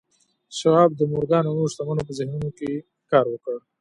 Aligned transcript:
شواب 0.57 0.91
د 0.95 1.01
مورګان 1.11 1.43
او 1.45 1.55
نورو 1.57 1.71
شتمنو 1.73 2.07
په 2.07 2.13
ذهنونو 2.19 2.49
کې 2.57 2.71
کار 3.11 3.25
وکړ 3.29 3.57